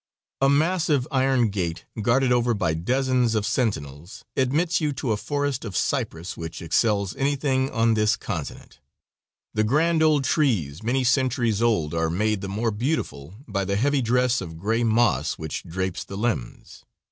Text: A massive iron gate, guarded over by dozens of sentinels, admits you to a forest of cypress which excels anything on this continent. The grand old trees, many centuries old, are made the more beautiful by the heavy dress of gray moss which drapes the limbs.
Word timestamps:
A 0.41 0.49
massive 0.49 1.07
iron 1.11 1.49
gate, 1.49 1.85
guarded 2.01 2.31
over 2.31 2.55
by 2.55 2.73
dozens 2.73 3.35
of 3.35 3.45
sentinels, 3.45 4.25
admits 4.35 4.81
you 4.81 4.93
to 4.93 5.11
a 5.11 5.15
forest 5.15 5.63
of 5.63 5.77
cypress 5.77 6.35
which 6.35 6.59
excels 6.59 7.15
anything 7.17 7.69
on 7.69 7.93
this 7.93 8.15
continent. 8.15 8.79
The 9.53 9.63
grand 9.63 10.01
old 10.01 10.23
trees, 10.23 10.81
many 10.81 11.03
centuries 11.03 11.61
old, 11.61 11.93
are 11.93 12.09
made 12.09 12.41
the 12.41 12.49
more 12.49 12.71
beautiful 12.71 13.35
by 13.47 13.63
the 13.63 13.75
heavy 13.75 14.01
dress 14.01 14.41
of 14.41 14.57
gray 14.57 14.83
moss 14.83 15.33
which 15.37 15.61
drapes 15.65 16.03
the 16.03 16.17
limbs. 16.17 16.83